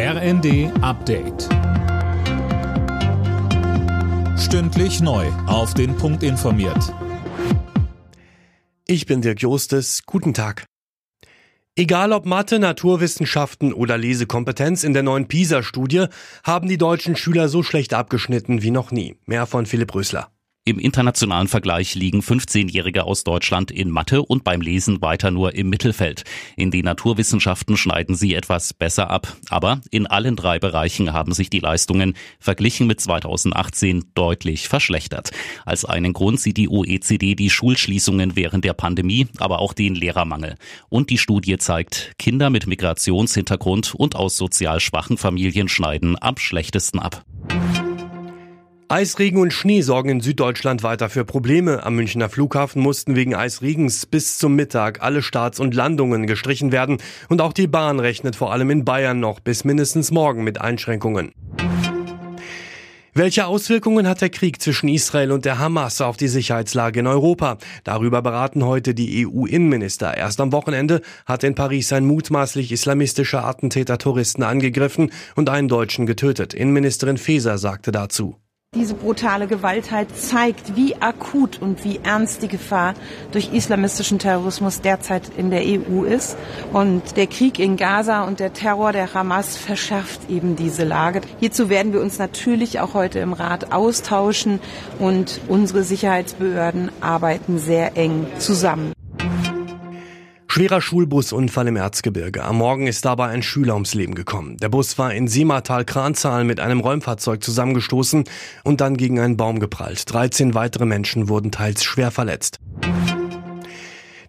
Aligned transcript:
RND 0.00 0.70
Update. 0.80 1.48
Stündlich 4.38 5.00
neu. 5.00 5.26
Auf 5.48 5.74
den 5.74 5.96
Punkt 5.96 6.22
informiert. 6.22 6.94
Ich 8.86 9.06
bin 9.06 9.22
Dirk 9.22 9.42
Jostes. 9.42 10.04
Guten 10.06 10.34
Tag. 10.34 10.66
Egal 11.74 12.12
ob 12.12 12.26
Mathe, 12.26 12.60
Naturwissenschaften 12.60 13.72
oder 13.72 13.98
Lesekompetenz 13.98 14.84
in 14.84 14.92
der 14.92 15.02
neuen 15.02 15.26
PISA-Studie 15.26 16.06
haben 16.44 16.68
die 16.68 16.78
deutschen 16.78 17.16
Schüler 17.16 17.48
so 17.48 17.64
schlecht 17.64 17.92
abgeschnitten 17.92 18.62
wie 18.62 18.70
noch 18.70 18.92
nie. 18.92 19.16
Mehr 19.26 19.46
von 19.46 19.66
Philipp 19.66 19.92
Rösler. 19.96 20.30
Im 20.68 20.78
internationalen 20.78 21.48
Vergleich 21.48 21.94
liegen 21.94 22.20
15-Jährige 22.20 23.04
aus 23.04 23.24
Deutschland 23.24 23.70
in 23.70 23.88
Mathe 23.88 24.20
und 24.20 24.44
beim 24.44 24.60
Lesen 24.60 25.00
weiter 25.00 25.30
nur 25.30 25.54
im 25.54 25.70
Mittelfeld. 25.70 26.24
In 26.56 26.70
die 26.70 26.82
Naturwissenschaften 26.82 27.78
schneiden 27.78 28.14
sie 28.14 28.34
etwas 28.34 28.74
besser 28.74 29.08
ab. 29.08 29.34
Aber 29.48 29.80
in 29.90 30.06
allen 30.06 30.36
drei 30.36 30.58
Bereichen 30.58 31.14
haben 31.14 31.32
sich 31.32 31.48
die 31.48 31.60
Leistungen 31.60 32.12
verglichen 32.38 32.86
mit 32.86 33.00
2018 33.00 34.10
deutlich 34.12 34.68
verschlechtert. 34.68 35.30
Als 35.64 35.86
einen 35.86 36.12
Grund 36.12 36.38
sieht 36.38 36.58
die 36.58 36.68
OECD 36.68 37.34
die 37.34 37.48
Schulschließungen 37.48 38.36
während 38.36 38.66
der 38.66 38.74
Pandemie, 38.74 39.26
aber 39.38 39.60
auch 39.60 39.72
den 39.72 39.94
Lehrermangel. 39.94 40.56
Und 40.90 41.08
die 41.08 41.16
Studie 41.16 41.56
zeigt, 41.56 42.12
Kinder 42.18 42.50
mit 42.50 42.66
Migrationshintergrund 42.66 43.94
und 43.94 44.16
aus 44.16 44.36
sozial 44.36 44.80
schwachen 44.80 45.16
Familien 45.16 45.68
schneiden 45.68 46.14
am 46.20 46.36
schlechtesten 46.36 46.98
ab. 46.98 47.24
Eisregen 48.90 49.38
und 49.38 49.52
Schnee 49.52 49.82
sorgen 49.82 50.08
in 50.08 50.20
Süddeutschland 50.22 50.82
weiter 50.82 51.10
für 51.10 51.26
Probleme. 51.26 51.84
Am 51.84 51.94
Münchner 51.94 52.30
Flughafen 52.30 52.80
mussten 52.80 53.16
wegen 53.16 53.34
Eisregens 53.34 54.06
bis 54.06 54.38
zum 54.38 54.54
Mittag 54.54 55.02
alle 55.02 55.20
Starts 55.20 55.60
und 55.60 55.74
Landungen 55.74 56.26
gestrichen 56.26 56.72
werden. 56.72 56.96
Und 57.28 57.42
auch 57.42 57.52
die 57.52 57.66
Bahn 57.66 58.00
rechnet 58.00 58.34
vor 58.34 58.50
allem 58.50 58.70
in 58.70 58.86
Bayern 58.86 59.20
noch 59.20 59.40
bis 59.40 59.64
mindestens 59.64 60.10
morgen 60.10 60.42
mit 60.42 60.62
Einschränkungen. 60.62 61.32
Welche 63.12 63.46
Auswirkungen 63.46 64.08
hat 64.08 64.22
der 64.22 64.30
Krieg 64.30 64.62
zwischen 64.62 64.88
Israel 64.88 65.32
und 65.32 65.44
der 65.44 65.58
Hamas 65.58 66.00
auf 66.00 66.16
die 66.16 66.28
Sicherheitslage 66.28 67.00
in 67.00 67.06
Europa? 67.06 67.58
Darüber 67.84 68.22
beraten 68.22 68.64
heute 68.64 68.94
die 68.94 69.26
EU-Innenminister. 69.26 70.16
Erst 70.16 70.40
am 70.40 70.52
Wochenende 70.52 71.02
hat 71.26 71.44
in 71.44 71.54
Paris 71.54 71.92
ein 71.92 72.06
mutmaßlich 72.06 72.72
islamistischer 72.72 73.44
Attentäter 73.44 73.98
Touristen 73.98 74.44
angegriffen 74.44 75.10
und 75.36 75.50
einen 75.50 75.68
Deutschen 75.68 76.06
getötet. 76.06 76.54
Innenministerin 76.54 77.18
Faeser 77.18 77.58
sagte 77.58 77.92
dazu. 77.92 78.36
Diese 78.74 78.92
brutale 78.92 79.46
Gewaltheit 79.46 80.14
zeigt, 80.14 80.76
wie 80.76 80.94
akut 81.00 81.58
und 81.62 81.84
wie 81.84 82.00
ernst 82.02 82.42
die 82.42 82.48
Gefahr 82.48 82.92
durch 83.32 83.54
islamistischen 83.54 84.18
Terrorismus 84.18 84.82
derzeit 84.82 85.22
in 85.38 85.48
der 85.50 85.62
EU 85.62 86.04
ist. 86.04 86.36
Und 86.74 87.16
der 87.16 87.28
Krieg 87.28 87.58
in 87.58 87.78
Gaza 87.78 88.24
und 88.24 88.40
der 88.40 88.52
Terror 88.52 88.92
der 88.92 89.14
Hamas 89.14 89.56
verschärft 89.56 90.28
eben 90.28 90.54
diese 90.54 90.84
Lage. 90.84 91.22
Hierzu 91.40 91.70
werden 91.70 91.94
wir 91.94 92.02
uns 92.02 92.18
natürlich 92.18 92.78
auch 92.78 92.92
heute 92.92 93.20
im 93.20 93.32
Rat 93.32 93.72
austauschen 93.72 94.60
und 94.98 95.40
unsere 95.48 95.82
Sicherheitsbehörden 95.82 96.92
arbeiten 97.00 97.58
sehr 97.58 97.96
eng 97.96 98.26
zusammen. 98.36 98.92
Schwerer 100.58 100.80
Schulbusunfall 100.80 101.68
im 101.68 101.76
Erzgebirge. 101.76 102.44
Am 102.44 102.58
Morgen 102.58 102.88
ist 102.88 103.04
dabei 103.04 103.28
ein 103.28 103.44
Schüler 103.44 103.74
ums 103.74 103.94
Leben 103.94 104.16
gekommen. 104.16 104.56
Der 104.56 104.68
Bus 104.68 104.98
war 104.98 105.14
in 105.14 105.28
Simatal-Kranzahl 105.28 106.42
mit 106.42 106.58
einem 106.58 106.80
Räumfahrzeug 106.80 107.44
zusammengestoßen 107.44 108.24
und 108.64 108.80
dann 108.80 108.96
gegen 108.96 109.20
einen 109.20 109.36
Baum 109.36 109.60
geprallt. 109.60 110.12
13 110.12 110.54
weitere 110.54 110.84
Menschen 110.84 111.28
wurden 111.28 111.52
teils 111.52 111.84
schwer 111.84 112.10
verletzt. 112.10 112.58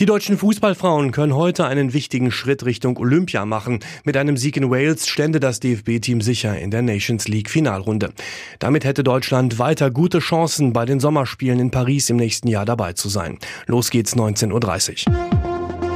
Die 0.00 0.04
deutschen 0.04 0.36
Fußballfrauen 0.36 1.12
können 1.12 1.36
heute 1.36 1.64
einen 1.64 1.92
wichtigen 1.92 2.32
Schritt 2.32 2.64
Richtung 2.64 2.96
Olympia 2.96 3.46
machen. 3.46 3.78
Mit 4.02 4.16
einem 4.16 4.36
Sieg 4.36 4.56
in 4.56 4.68
Wales 4.68 5.06
stände 5.06 5.38
das 5.38 5.60
DFB-Team 5.60 6.22
sicher 6.22 6.58
in 6.58 6.72
der 6.72 6.82
Nations 6.82 7.28
League 7.28 7.50
Finalrunde. 7.50 8.10
Damit 8.58 8.84
hätte 8.84 9.04
Deutschland 9.04 9.60
weiter 9.60 9.92
gute 9.92 10.18
Chancen, 10.18 10.72
bei 10.72 10.86
den 10.86 10.98
Sommerspielen 10.98 11.60
in 11.60 11.70
Paris 11.70 12.10
im 12.10 12.16
nächsten 12.16 12.48
Jahr 12.48 12.64
dabei 12.64 12.94
zu 12.94 13.08
sein. 13.08 13.38
Los 13.68 13.90
geht's 13.90 14.16
19.30 14.16 15.06
Uhr. 15.08 15.45